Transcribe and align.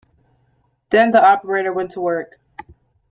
Then 0.89 1.11
the 1.11 1.23
operator 1.23 1.71
went 1.71 1.91
to 1.91 2.01
work. 2.01 2.39